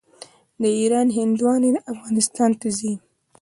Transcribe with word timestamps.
د 0.61 0.63
ایران 0.79 1.07
هندواڼې 1.17 1.69
افغانستان 1.91 2.51
ته 2.59 2.65
راځي. 2.69 2.93